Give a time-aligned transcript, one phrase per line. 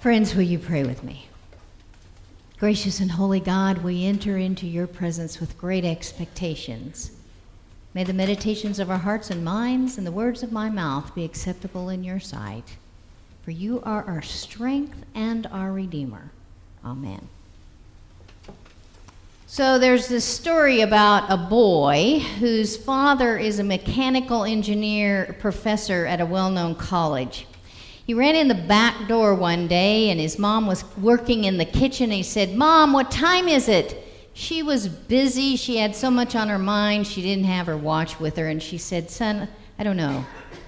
[0.00, 1.28] Friends, will you pray with me?
[2.58, 7.10] Gracious and holy God, we enter into your presence with great expectations.
[7.92, 11.22] May the meditations of our hearts and minds and the words of my mouth be
[11.22, 12.78] acceptable in your sight.
[13.42, 16.30] For you are our strength and our Redeemer.
[16.82, 17.28] Amen.
[19.46, 26.22] So there's this story about a boy whose father is a mechanical engineer professor at
[26.22, 27.46] a well known college.
[28.10, 31.64] He ran in the back door one day, and his mom was working in the
[31.64, 32.10] kitchen.
[32.10, 34.04] He said, Mom, what time is it?
[34.32, 35.54] She was busy.
[35.54, 37.06] She had so much on her mind.
[37.06, 38.48] She didn't have her watch with her.
[38.48, 40.24] And she said, Son, I don't know.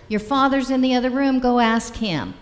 [0.06, 1.40] Your father's in the other room.
[1.40, 2.34] Go ask him.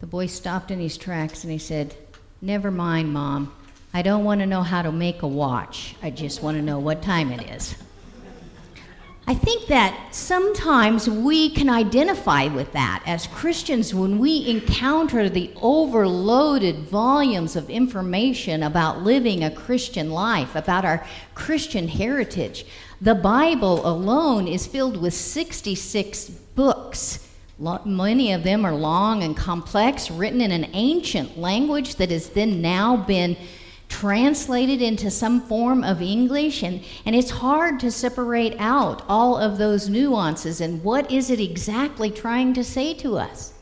[0.00, 1.94] The boy stopped in his tracks and he said,
[2.42, 3.54] Never mind, Mom.
[3.94, 5.94] I don't want to know how to make a watch.
[6.02, 7.76] I just want to know what time it is.
[9.28, 15.50] I think that sometimes we can identify with that as Christians when we encounter the
[15.60, 22.64] overloaded volumes of information about living a Christian life, about our Christian heritage.
[23.02, 27.28] The Bible alone is filled with 66 books.
[27.84, 32.62] Many of them are long and complex, written in an ancient language that has then
[32.62, 33.36] now been
[33.88, 39.58] translated into some form of English, and, and it's hard to separate out all of
[39.58, 43.54] those nuances and what is it exactly trying to say to us.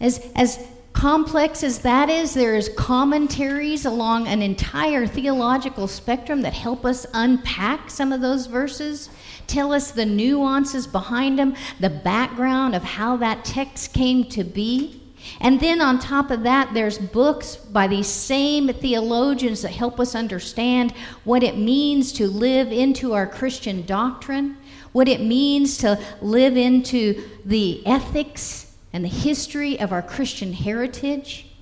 [0.00, 6.54] As, as complex as that is, there is commentaries along an entire theological spectrum that
[6.54, 9.10] help us unpack some of those verses,
[9.46, 15.03] tell us the nuances behind them, the background of how that text came to be.
[15.40, 20.14] And then on top of that, there's books by these same theologians that help us
[20.14, 20.92] understand
[21.24, 24.56] what it means to live into our Christian doctrine,
[24.92, 31.53] what it means to live into the ethics and the history of our Christian heritage.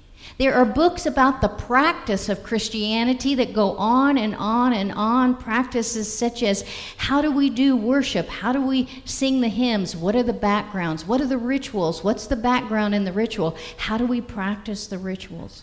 [0.42, 5.36] There are books about the practice of Christianity that go on and on and on.
[5.36, 6.64] Practices such as
[6.96, 8.26] how do we do worship?
[8.26, 9.94] How do we sing the hymns?
[9.94, 11.06] What are the backgrounds?
[11.06, 12.02] What are the rituals?
[12.02, 13.56] What's the background in the ritual?
[13.76, 15.62] How do we practice the rituals?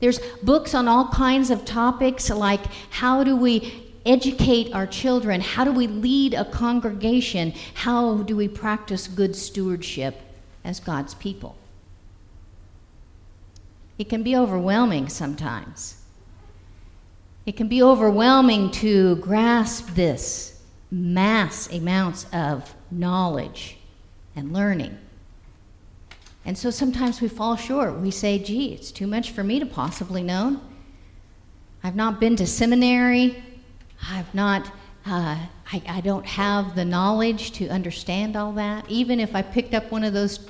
[0.00, 5.42] There's books on all kinds of topics like how do we educate our children?
[5.42, 7.52] How do we lead a congregation?
[7.74, 10.18] How do we practice good stewardship
[10.64, 11.56] as God's people?
[14.02, 15.94] It can be overwhelming sometimes.
[17.46, 23.78] It can be overwhelming to grasp this mass amounts of knowledge
[24.34, 24.98] and learning.
[26.44, 28.00] And so sometimes we fall short.
[28.00, 30.60] We say, gee, it's too much for me to possibly know.
[31.84, 33.40] I've not been to seminary.
[34.10, 34.66] I've not,
[35.06, 35.38] uh,
[35.72, 38.84] I, I don't have the knowledge to understand all that.
[38.90, 40.40] Even if I picked up one of those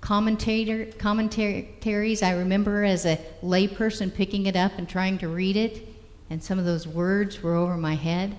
[0.00, 2.22] commentator, commentaries.
[2.22, 5.86] I remember as a layperson picking it up and trying to read it,
[6.30, 8.36] and some of those words were over my head.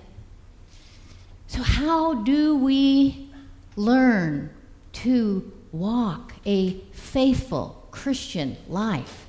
[1.48, 3.30] So, how do we
[3.76, 4.50] learn
[4.94, 9.28] to walk a faithful Christian life?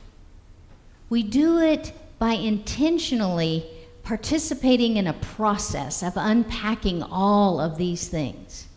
[1.11, 3.67] We do it by intentionally
[4.03, 8.69] participating in a process of unpacking all of these things.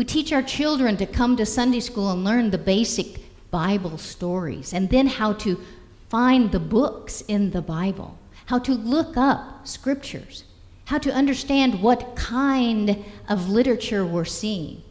[0.00, 4.72] We teach our children to come to Sunday school and learn the basic Bible stories
[4.72, 5.60] and then how to
[6.08, 8.16] find the books in the Bible,
[8.46, 10.44] how to look up scriptures,
[10.86, 14.82] how to understand what kind of literature we're seeing.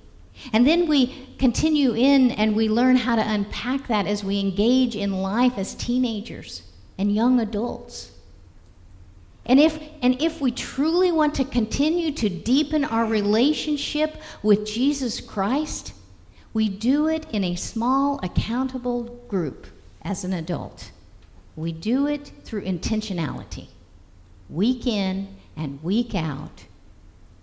[0.54, 4.96] And then we continue in and we learn how to unpack that as we engage
[4.96, 6.62] in life as teenagers
[7.00, 8.12] and young adults.
[9.46, 15.20] And if, and if we truly want to continue to deepen our relationship with Jesus
[15.20, 15.94] Christ,
[16.54, 19.68] we do it in a small, accountable group
[20.02, 20.92] as an adult.
[21.56, 23.68] We do it through intentionality,
[24.50, 25.28] week in
[25.58, 26.66] and week out,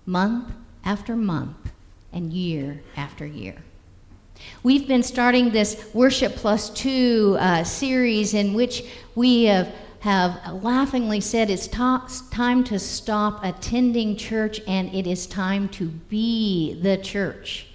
[0.06, 0.52] month
[0.84, 1.72] after month,
[2.12, 3.56] and year after year.
[4.62, 8.84] We've been starting this Worship Plus Two uh, series in which
[9.14, 9.74] we have
[10.06, 16.78] have laughingly said it's time to stop attending church and it is time to be
[16.80, 17.66] the church.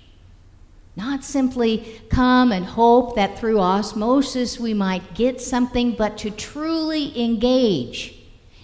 [0.95, 7.21] Not simply come and hope that through osmosis we might get something, but to truly
[7.21, 8.15] engage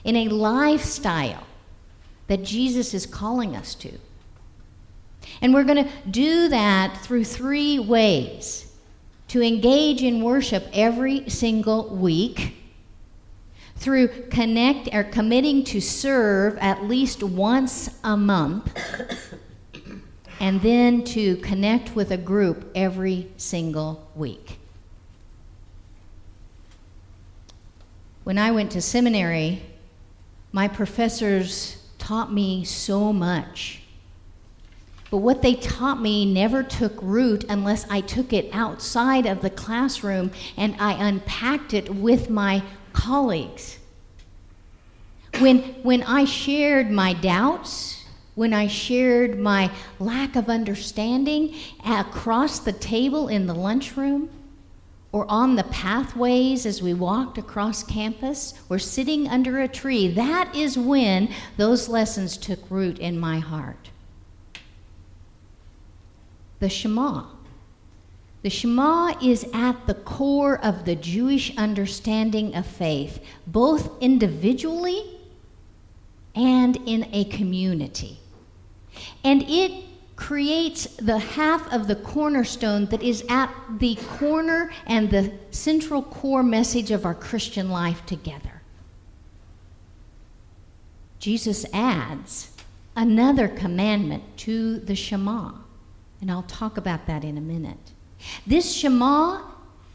[0.05, 1.45] in a lifestyle
[2.27, 3.91] that Jesus is calling us to.
[5.41, 8.71] And we're going to do that through three ways
[9.27, 12.53] to engage in worship every single week
[13.77, 18.77] through connect or committing to serve at least once a month
[20.39, 24.59] and then to connect with a group every single week.
[28.24, 29.62] When I went to seminary,
[30.51, 33.81] my professors taught me so much.
[35.09, 39.50] But what they taught me never took root unless I took it outside of the
[39.50, 42.63] classroom and I unpacked it with my
[42.97, 43.77] colleagues.
[45.39, 48.03] When, when I shared my doubts,
[48.35, 51.55] when I shared my lack of understanding
[51.85, 54.29] across the table in the lunchroom,
[55.11, 60.55] or on the pathways as we walked across campus, or sitting under a tree, that
[60.55, 63.89] is when those lessons took root in my heart
[66.59, 67.25] the Shema.
[68.44, 75.18] The Shema is at the core of the Jewish understanding of faith, both individually
[76.36, 78.19] and in a community.
[79.24, 79.84] And it
[80.16, 86.44] creates the half of the cornerstone that is at the corner and the central core
[86.44, 88.62] message of our Christian life together.
[91.19, 92.51] Jesus adds
[92.95, 95.51] another commandment to the Shema.
[96.19, 97.92] And I'll talk about that in a minute.
[98.45, 99.41] This Shema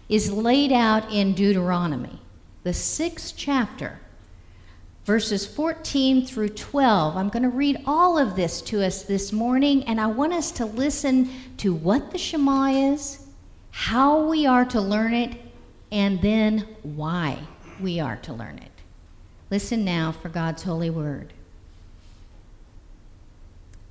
[0.09, 2.21] is laid out in Deuteronomy,
[2.63, 3.99] the sixth chapter,
[5.05, 7.17] verses 14 through 12.
[7.17, 10.51] I'm going to read all of this to us this morning, and I want us
[10.53, 13.27] to listen to what the Shema is,
[13.71, 15.37] how we are to learn it,
[15.91, 17.39] and then why
[17.81, 18.71] we are to learn it.
[19.51, 21.33] Listen now for God's holy word.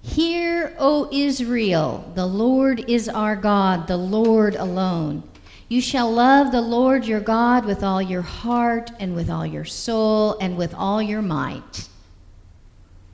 [0.03, 5.24] Hear, O Israel, the Lord is our God, the Lord alone.
[5.68, 9.63] You shall love the Lord your God with all your heart and with all your
[9.63, 11.88] soul and with all your might.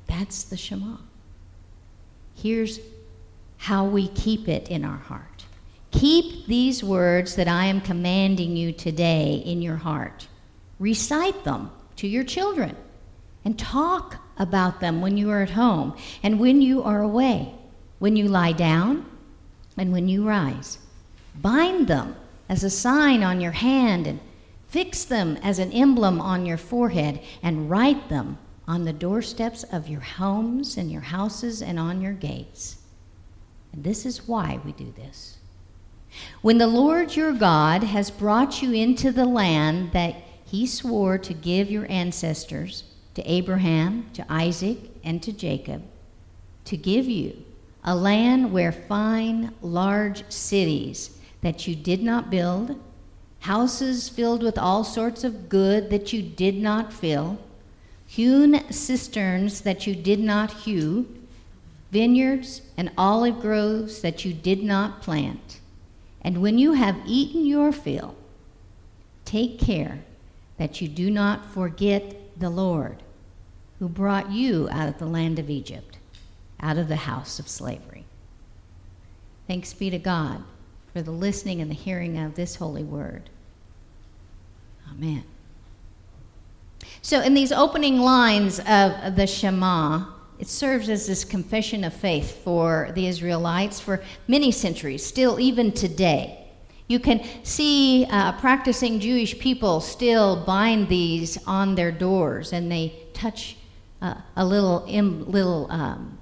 [0.08, 0.98] That's the Shema.
[2.36, 2.80] Here's
[3.58, 5.46] how we keep it in our heart.
[5.92, 10.28] Keep these words that I am commanding you today in your heart.
[10.80, 12.76] Recite them to your children
[13.44, 17.54] and talk about them when you are at home and when you are away,
[18.00, 19.06] when you lie down
[19.78, 20.80] and when you rise.
[21.42, 22.16] Bind them
[22.50, 24.20] as a sign on your hand and
[24.68, 28.38] fix them as an emblem on your forehead and write them
[28.68, 32.80] on the doorsteps of your homes and your houses and on your gates.
[33.72, 35.38] And this is why we do this.
[36.42, 41.34] When the Lord your God has brought you into the land that he swore to
[41.34, 42.84] give your ancestors,
[43.18, 45.82] to Abraham, to Isaac, and to Jacob,
[46.66, 47.44] to give you
[47.84, 52.80] a land where fine, large cities that you did not build,
[53.40, 57.40] houses filled with all sorts of good that you did not fill,
[58.06, 61.08] hewn cisterns that you did not hew,
[61.92, 65.60] vineyards and olive groves that you did not plant.
[66.22, 68.16] And when you have eaten your fill,
[69.26, 70.04] take care
[70.58, 73.02] that you do not forget the Lord
[73.80, 75.98] who brought you out of the land of Egypt,
[76.60, 78.06] out of the house of slavery.
[79.48, 80.44] Thanks be to God
[80.94, 83.30] for the listening and the hearing of this holy word.
[84.92, 85.24] Amen.
[87.02, 90.06] So, in these opening lines of the Shema,
[90.40, 95.72] it serves as this confession of faith for the Israelites for many centuries, still even
[95.72, 96.44] today.
[96.88, 102.94] You can see uh, practicing Jewish people still bind these on their doors and they
[103.14, 103.57] touch
[104.02, 106.18] uh, a little, Im, little um,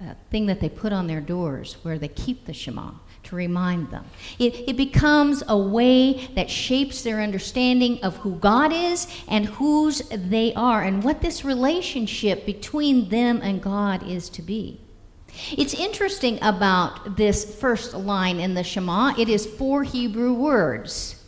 [0.00, 2.90] uh, thing that they put on their doors where they keep the Shema
[3.24, 4.04] to remind them.
[4.38, 10.00] It, it becomes a way that shapes their understanding of who God is and whose
[10.08, 14.80] they are and what this relationship between them and God is to be.
[15.52, 19.14] It's interesting about this first line in the Shema.
[19.18, 21.22] It is four Hebrew words.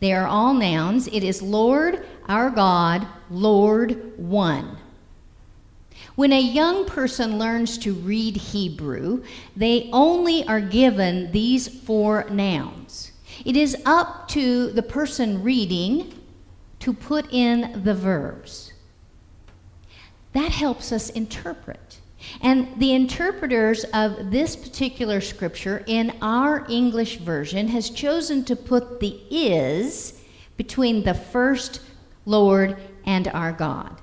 [0.00, 1.06] They are all nouns.
[1.06, 4.76] It is Lord, our God, Lord, one.
[6.14, 9.22] When a young person learns to read Hebrew,
[9.56, 13.12] they only are given these four nouns.
[13.44, 16.12] It is up to the person reading
[16.80, 18.72] to put in the verbs.
[20.34, 22.00] That helps us interpret.
[22.40, 29.00] And the interpreters of this particular scripture in our English version has chosen to put
[29.00, 30.20] the is
[30.56, 31.80] between the first
[32.26, 34.00] Lord and our God.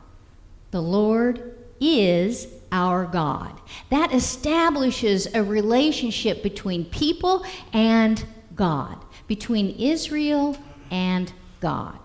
[0.72, 3.59] The Lord is our God.
[3.89, 8.24] That establishes a relationship between people and
[8.55, 10.57] God, between Israel
[10.91, 12.00] and God.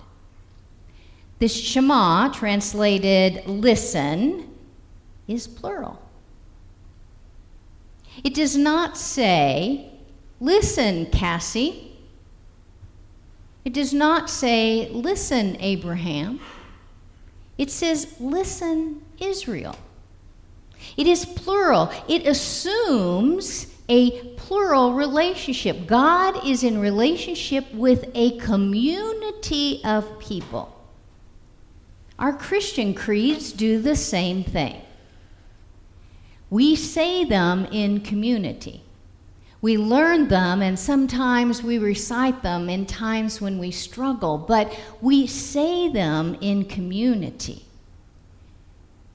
[1.38, 4.50] This Shema, translated listen,
[5.26, 6.00] is plural.
[8.22, 9.90] It does not say,
[10.40, 11.94] listen, Cassie.
[13.64, 16.40] It does not say, Listen, Abraham.
[17.56, 19.76] It says, Listen, Israel.
[20.96, 21.90] It is plural.
[22.08, 25.86] It assumes a plural relationship.
[25.86, 30.70] God is in relationship with a community of people.
[32.18, 34.80] Our Christian creeds do the same thing.
[36.50, 38.82] We say them in community.
[39.60, 45.26] We learn them, and sometimes we recite them in times when we struggle, but we
[45.26, 47.63] say them in community.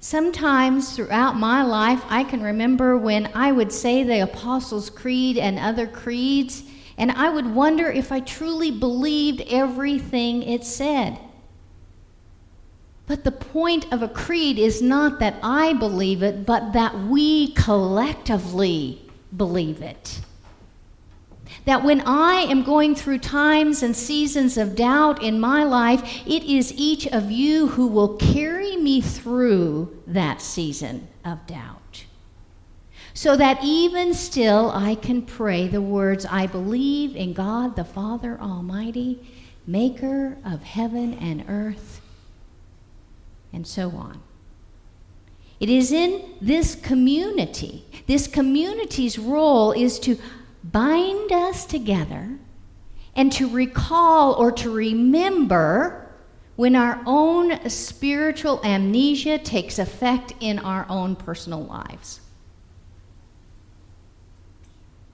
[0.01, 5.59] Sometimes throughout my life, I can remember when I would say the Apostles' Creed and
[5.59, 6.63] other creeds,
[6.97, 11.19] and I would wonder if I truly believed everything it said.
[13.07, 17.51] But the point of a creed is not that I believe it, but that we
[17.53, 19.01] collectively
[19.35, 20.21] believe it.
[21.69, 26.43] That when I am going through times and seasons of doubt in my life, it
[26.43, 32.05] is each of you who will carry me through that season of doubt.
[33.13, 38.39] So that even still I can pray the words, I believe in God the Father
[38.41, 39.19] Almighty,
[39.67, 42.01] maker of heaven and earth,
[43.53, 44.23] and so on.
[45.59, 47.85] It is in this community.
[48.07, 50.17] This community's role is to
[50.63, 52.37] bind us together
[53.15, 56.09] and to recall or to remember
[56.55, 62.19] when our own spiritual amnesia takes effect in our own personal lives.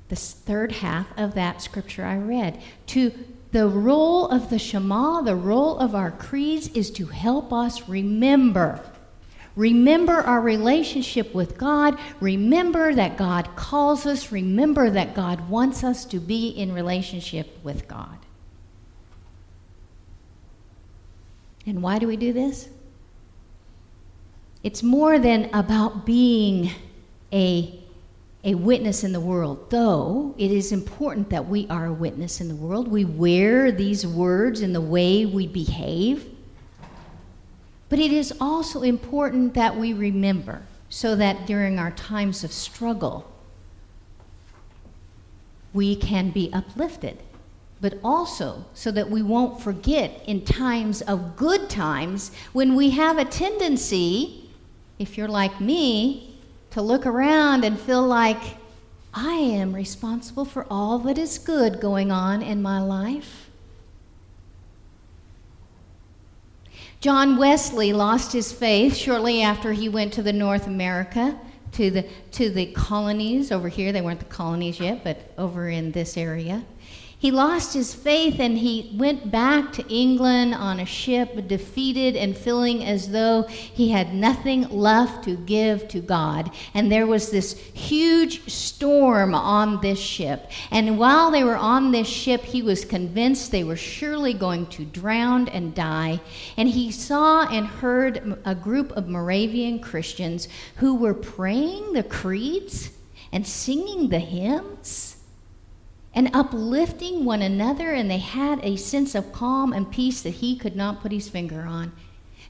[0.10, 2.62] The third half of that scripture I read.
[2.88, 3.12] To
[3.52, 8.82] the role of the Shema, the role of our creeds, is to help us remember
[9.56, 11.98] Remember our relationship with God.
[12.20, 14.32] Remember that God calls us.
[14.32, 18.18] Remember that God wants us to be in relationship with God.
[21.66, 22.70] And why do we do this?
[24.62, 26.72] It's more than about being
[27.32, 27.80] a,
[28.44, 32.50] a witness in the world, though it is important that we are a witness in
[32.50, 32.88] the world.
[32.88, 36.35] We wear these words in the way we behave.
[37.90, 43.32] But it is also important that we remember so that during our times of struggle,
[45.74, 47.22] we can be uplifted,
[47.82, 53.18] but also so that we won't forget in times of good times when we have
[53.18, 54.50] a tendency,
[54.98, 56.38] if you're like me,
[56.72, 58.42] to look around and feel like
[59.14, 63.45] I am responsible for all that is good going on in my life.
[67.06, 71.40] John Wesley lost his faith shortly after he went to the North America,
[71.74, 73.92] to the, to the colonies over here.
[73.92, 76.66] They weren't the colonies yet, but over in this area.
[77.26, 82.38] He lost his faith and he went back to England on a ship, defeated and
[82.38, 86.52] feeling as though he had nothing left to give to God.
[86.76, 90.52] And there was this huge storm on this ship.
[90.70, 94.86] And while they were on this ship, he was convinced they were surely going to
[94.86, 96.22] drown and die.
[96.58, 102.92] And he saw and heard a group of Moravian Christians who were praying the creeds
[103.32, 105.15] and singing the hymns
[106.16, 110.56] and uplifting one another, and they had a sense of calm and peace that he
[110.56, 111.92] could not put his finger on.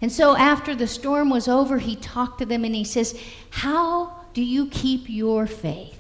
[0.02, 3.20] And so, after the storm was over, he talked to them and he says,
[3.50, 5.98] How do you keep your faith?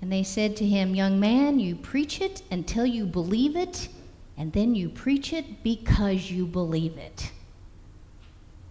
[0.00, 3.88] And they said to him, Young man, you preach it until you believe it,
[4.36, 7.32] and then you preach it because you believe it.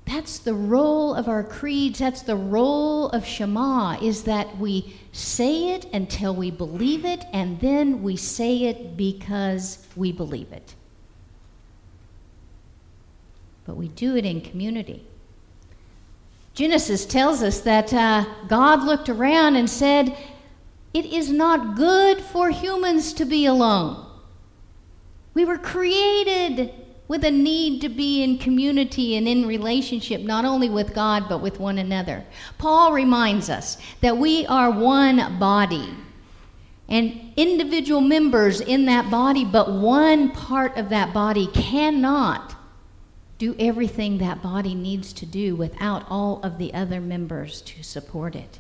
[0.07, 1.99] That's the role of our creeds.
[1.99, 7.59] That's the role of Shema, is that we say it until we believe it, and
[7.59, 10.75] then we say it because we believe it.
[13.65, 15.05] But we do it in community.
[16.53, 20.15] Genesis tells us that uh, God looked around and said,
[20.93, 24.05] It is not good for humans to be alone.
[25.33, 26.71] We were created
[27.07, 31.41] with a need to be in community and in relationship, not only with God, but
[31.41, 32.25] with one another.
[32.57, 35.89] Paul reminds us that we are one body
[36.89, 42.55] and individual members in that body, but one part of that body cannot
[43.37, 48.35] do everything that body needs to do without all of the other members to support
[48.35, 48.59] it.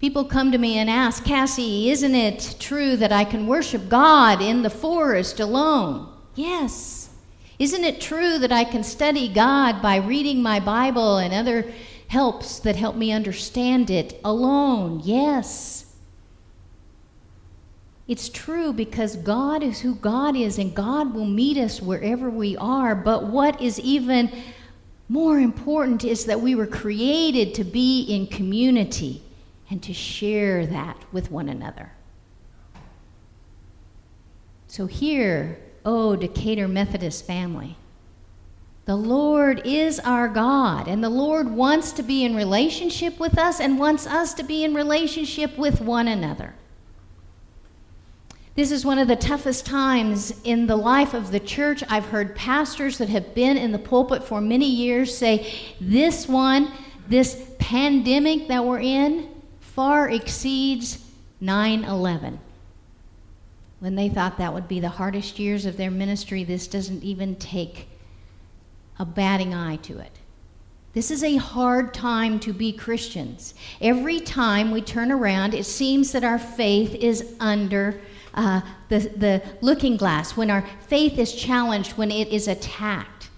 [0.00, 4.42] People come to me and ask, Cassie, isn't it true that I can worship God
[4.42, 6.11] in the forest alone?
[6.34, 7.10] Yes.
[7.58, 11.72] Isn't it true that I can study God by reading my Bible and other
[12.08, 15.00] helps that help me understand it alone?
[15.04, 15.86] Yes.
[18.08, 22.56] It's true because God is who God is and God will meet us wherever we
[22.56, 22.94] are.
[22.94, 24.30] But what is even
[25.08, 29.22] more important is that we were created to be in community
[29.70, 31.92] and to share that with one another.
[34.66, 37.76] So, here, oh, Decatur Methodist family,
[38.84, 43.60] the Lord is our God, and the Lord wants to be in relationship with us
[43.60, 46.54] and wants us to be in relationship with one another.
[48.54, 51.82] This is one of the toughest times in the life of the church.
[51.88, 56.70] I've heard pastors that have been in the pulpit for many years say, This one,
[57.08, 61.02] this pandemic that we're in, far exceeds
[61.40, 62.40] 9 11.
[63.82, 67.34] When they thought that would be the hardest years of their ministry, this doesn't even
[67.34, 67.88] take
[68.96, 70.20] a batting eye to it.
[70.92, 73.54] This is a hard time to be Christians.
[73.80, 78.00] Every time we turn around, it seems that our faith is under
[78.34, 83.30] uh, the, the looking glass, when our faith is challenged, when it is attacked.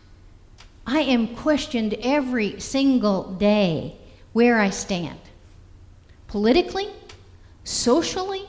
[0.86, 3.96] I am questioned every single day
[4.34, 5.20] where I stand
[6.26, 6.90] politically,
[7.62, 8.46] socially,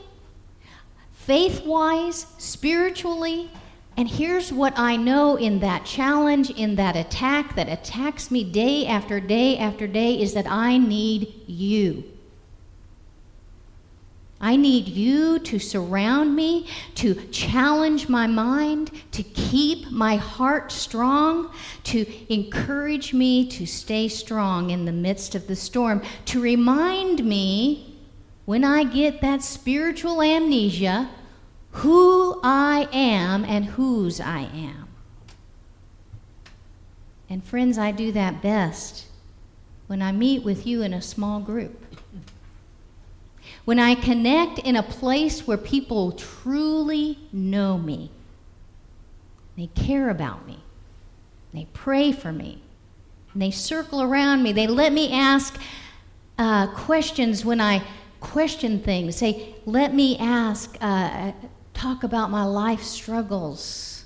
[1.26, 3.50] faith wise, spiritually.
[3.96, 8.86] And here's what I know in that challenge, in that attack that attacks me day
[8.86, 12.04] after day after day is that I need you.
[14.40, 21.50] I need you to surround me, to challenge my mind, to keep my heart strong,
[21.84, 27.95] to encourage me to stay strong in the midst of the storm, to remind me
[28.46, 31.10] when I get that spiritual amnesia
[31.72, 34.88] who I am and whose I am.
[37.28, 39.06] And friends, I do that best
[39.88, 41.82] when I meet with you in a small group.
[43.64, 48.10] When I connect in a place where people truly know me,
[49.56, 50.60] they care about me,
[51.52, 52.62] they pray for me,
[53.34, 55.58] they circle around me, they let me ask
[56.38, 57.82] uh, questions when I
[58.26, 59.16] question things.
[59.16, 61.32] Say, let me ask, uh,
[61.72, 64.04] talk about my life struggles.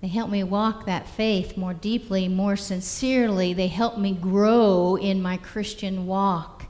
[0.00, 3.54] They help me walk that faith more deeply, more sincerely.
[3.54, 6.66] They help me grow in my Christian walk.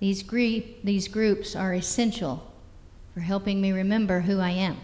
[0.00, 0.24] These,
[0.82, 2.50] these groups are essential
[3.12, 4.78] for helping me remember who I am.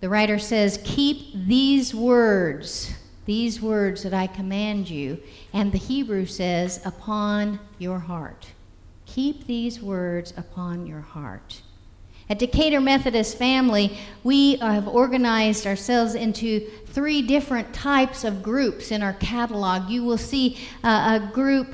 [0.00, 2.92] The writer says, Keep these words,
[3.30, 5.16] these words that I command you.
[5.52, 8.48] And the Hebrew says, Upon your heart.
[9.06, 11.60] Keep these words upon your heart.
[12.28, 19.00] At Decatur Methodist Family, we have organized ourselves into three different types of groups in
[19.00, 19.88] our catalog.
[19.88, 21.68] You will see uh, a group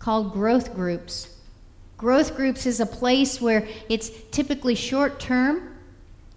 [0.00, 1.36] called growth groups.
[1.96, 5.67] Growth groups is a place where it's typically short term.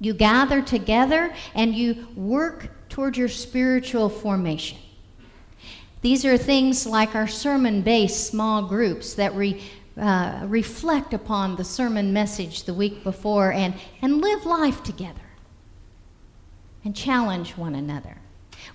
[0.02, 4.80] You gather together and you work toward your spiritual formation.
[6.02, 9.62] These are things like our sermon based small groups that re,
[9.96, 15.22] uh, reflect upon the sermon message the week before and, and live life together
[16.84, 18.18] and challenge one another.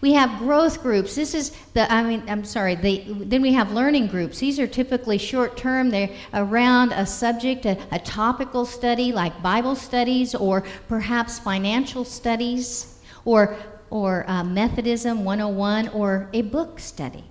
[0.01, 1.14] We have growth groups.
[1.14, 4.38] This is the, I mean, I'm sorry, the, then we have learning groups.
[4.38, 5.90] These are typically short term.
[5.90, 13.01] They're around a subject, a, a topical study like Bible studies or perhaps financial studies
[13.25, 13.57] or,
[13.90, 17.25] or uh, Methodism 101 or a book study.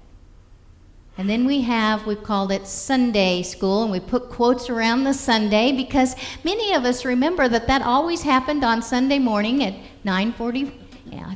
[1.18, 5.14] And then we have, we've called it Sunday school, and we put quotes around the
[5.14, 6.14] Sunday because
[6.44, 10.85] many of us remember that that always happened on Sunday morning at 9:40 yeah,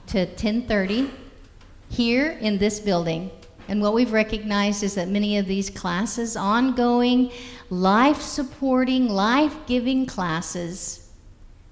[0.07, 1.09] to 10:30
[1.89, 3.31] here in this building.
[3.67, 7.31] And what we've recognized is that many of these classes, ongoing,
[7.69, 11.09] life-supporting, life-giving classes,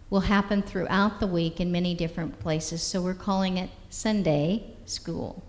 [0.10, 2.82] will happen throughout the week in many different places.
[2.84, 5.42] So we're calling it Sunday school.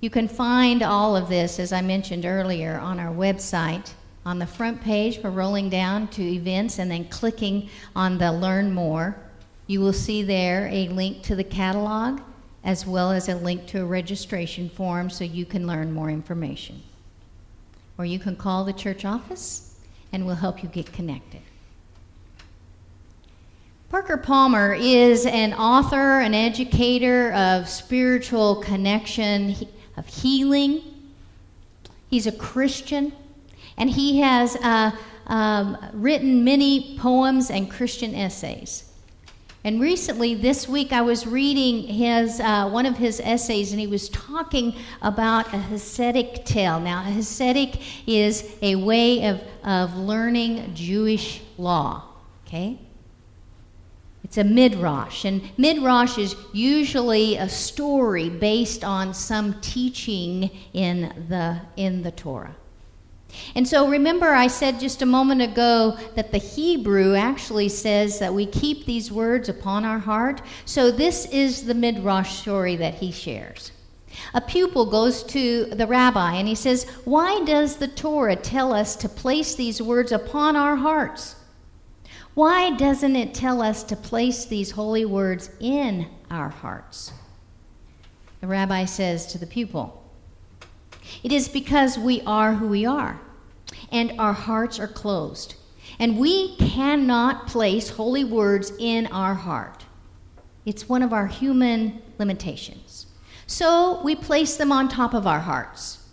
[0.00, 3.90] You can find all of this, as I mentioned earlier, on our website.
[4.24, 8.72] On the front page, we're rolling down to events and then clicking on the Learn
[8.72, 9.16] More.
[9.66, 12.20] You will see there a link to the catalog
[12.64, 16.82] as well as a link to a registration form so you can learn more information.
[17.98, 19.76] Or you can call the church office
[20.12, 21.40] and we'll help you get connected.
[23.90, 29.54] Parker Palmer is an author, an educator of spiritual connection
[29.96, 30.82] of healing.
[32.10, 33.12] He's a Christian,
[33.76, 34.90] and he has uh,
[35.28, 38.90] um, written many poems and Christian essays.
[39.66, 43.86] And recently, this week, I was reading his uh, one of his essays, and he
[43.86, 46.78] was talking about a Hasidic tale.
[46.78, 52.04] Now, a Hasidic is a way of, of learning Jewish law.
[52.46, 52.78] Okay,
[54.22, 61.58] it's a midrash, and midrash is usually a story based on some teaching in the
[61.78, 62.54] in the Torah.
[63.54, 68.34] And so remember, I said just a moment ago that the Hebrew actually says that
[68.34, 70.42] we keep these words upon our heart.
[70.64, 73.70] So this is the Midrash story that he shares.
[74.32, 78.96] A pupil goes to the rabbi and he says, Why does the Torah tell us
[78.96, 81.36] to place these words upon our hearts?
[82.34, 87.12] Why doesn't it tell us to place these holy words in our hearts?
[88.40, 90.02] The rabbi says to the pupil,
[91.22, 93.20] It is because we are who we are
[93.90, 95.54] and our hearts are closed.
[95.98, 99.84] And we cannot place holy words in our heart.
[100.64, 103.06] It's one of our human limitations.
[103.46, 106.08] So we place them on top of our hearts.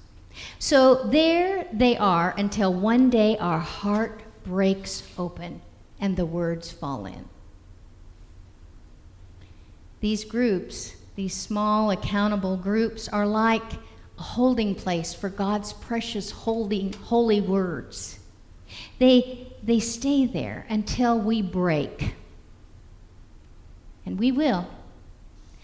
[0.59, 5.61] So there they are until one day our heart breaks open
[5.99, 7.25] and the words fall in.
[10.01, 13.73] These groups, these small accountable groups, are like
[14.21, 18.19] holding place for God's precious holy, holy words.
[18.99, 22.15] They, they stay there until we break.
[24.05, 24.67] And we will.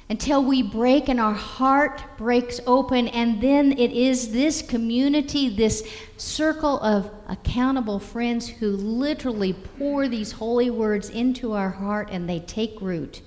[0.10, 5.88] Until we break and our heart breaks open, and then it is this community, this
[6.16, 12.40] circle of accountable friends who literally pour these holy words into our heart and they
[12.40, 13.22] take root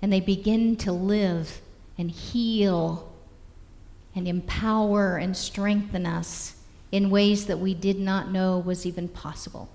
[0.00, 1.60] and they begin to live
[1.98, 3.11] and heal
[4.14, 6.56] and empower and strengthen us
[6.90, 9.68] in ways that we did not know was even possible.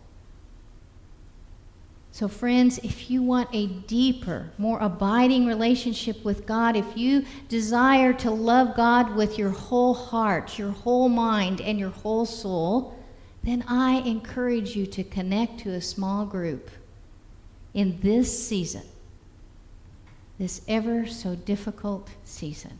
[2.11, 8.11] So, friends, if you want a deeper, more abiding relationship with God, if you desire
[8.13, 12.97] to love God with your whole heart, your whole mind, and your whole soul,
[13.43, 16.71] then I encourage you to connect to a small group
[17.75, 18.83] in this season,
[20.39, 22.79] this ever so difficult season.